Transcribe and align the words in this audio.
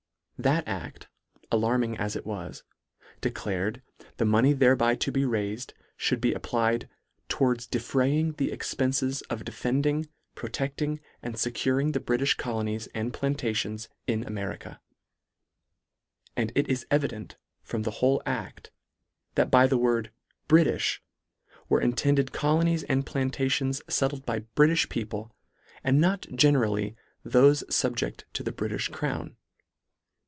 That 0.41 0.65
acl, 0.65 1.05
alarming 1.51 1.97
as 1.99 2.15
it 2.15 2.25
was, 2.25 2.63
declared, 3.21 3.83
the 4.17 4.25
money 4.25 4.53
thereby 4.53 4.95
to 4.95 5.11
be 5.11 5.21
raifed, 5.23 5.73
mould 6.09 6.19
be 6.19 6.33
applied" 6.33 6.89
towards 7.29 7.67
defraying 7.67 8.31
the 8.31 8.51
expences" 8.51 9.21
of 9.29 9.45
defending, 9.45 10.07
protecting 10.33 10.99
and 11.21 11.35
fecuring 11.35 11.93
the" 11.93 11.99
Britifh 11.99 12.37
colonies 12.37 12.87
and 12.87 13.13
plantations 13.13 13.87
in 14.07 14.23
Ameri" 14.23 14.59
ca:" 14.61 14.79
And 16.35 16.51
it 16.55 16.67
is 16.67 16.87
evident 16.89 17.37
from 17.61 17.83
the 17.83 17.91
whole 18.01 18.19
act, 18.25 18.71
that 19.35 19.51
by 19.51 19.67
the 19.67 19.77
word" 19.77 20.11
Britifh" 20.49 20.97
were 21.69 21.79
in 21.79 21.91
LETTER 21.91 21.95
VIII. 22.05 22.11
81 22.13 22.15
tended 22.15 22.31
colonies 22.33 22.83
and 22.85 23.05
plantations 23.05 23.83
fettled 23.87 24.25
by 24.25 24.39
Britiih 24.55 24.89
people, 24.89 25.35
and 25.83 26.01
not 26.01 26.25
generally, 26.33 26.95
thofe 27.23 27.63
fub 27.65 27.91
jecTt 27.93 28.23
to 28.33 28.41
the 28.41 28.51
Britiih 28.51 28.91
crown. 28.91 29.37